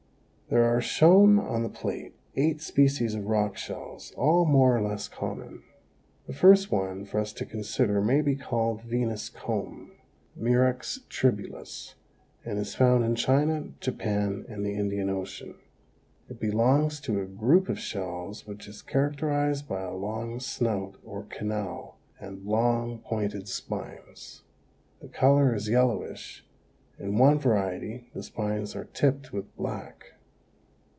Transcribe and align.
There 0.53 0.65
are 0.65 0.81
shown 0.81 1.39
on 1.39 1.63
the 1.63 1.69
plate 1.69 2.13
eight 2.35 2.59
species 2.59 3.15
of 3.15 3.23
rock 3.27 3.55
shells, 3.55 4.11
all 4.17 4.43
more 4.43 4.75
or 4.75 4.81
less 4.81 5.07
common. 5.07 5.63
The 6.27 6.33
first 6.33 6.69
one 6.69 7.05
for 7.05 7.21
us 7.21 7.31
to 7.31 7.45
consider 7.45 8.01
may 8.01 8.19
be 8.19 8.35
called 8.35 8.81
Venus' 8.81 9.29
Comb, 9.29 9.93
(Murex 10.35 11.05
tribulus) 11.07 11.95
and 12.43 12.59
is 12.59 12.75
found 12.75 13.05
in 13.05 13.15
China, 13.15 13.69
Japan 13.79 14.43
and 14.49 14.65
the 14.65 14.73
Indian 14.75 15.09
Ocean. 15.09 15.55
It 16.29 16.37
belongs 16.41 16.99
to 16.99 17.21
a 17.21 17.25
group 17.25 17.69
of 17.69 17.79
shells 17.79 18.45
which 18.45 18.67
is 18.67 18.81
characterized 18.81 19.69
by 19.69 19.83
a 19.83 19.93
long 19.95 20.41
snout 20.41 20.95
or 21.05 21.23
canal, 21.29 21.97
and 22.19 22.45
long, 22.45 22.99
pointed 22.99 23.47
spines. 23.47 24.41
The 24.99 25.07
color 25.07 25.55
is 25.55 25.69
yellowish; 25.69 26.45
in 26.99 27.17
one 27.17 27.39
variety 27.39 28.09
the 28.13 28.21
spines 28.21 28.75
are 28.75 28.83
tipped 28.91 29.31
with 29.31 29.55
black. 29.55 30.07